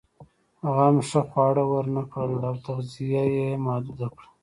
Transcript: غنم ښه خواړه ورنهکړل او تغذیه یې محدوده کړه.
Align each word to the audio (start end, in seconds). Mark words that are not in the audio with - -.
غنم 0.75 0.97
ښه 1.09 1.21
خواړه 1.29 1.63
ورنهکړل 1.73 2.41
او 2.49 2.55
تغذیه 2.65 3.23
یې 3.35 3.49
محدوده 3.65 4.07
کړه. 4.15 4.27